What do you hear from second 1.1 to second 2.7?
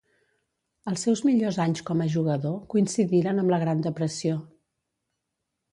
millors anys com a jugador